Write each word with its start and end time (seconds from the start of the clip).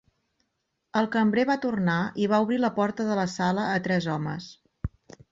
El 1.01 1.07
cambrer 1.15 1.43
va 1.49 1.57
tornar 1.65 1.97
i 2.23 2.29
va 2.31 2.39
obrir 2.45 2.57
la 2.61 2.71
porta 2.77 3.05
de 3.09 3.17
la 3.19 3.25
sala 3.35 3.67
a 3.75 3.83
tres 3.89 4.09
homes. 4.15 4.49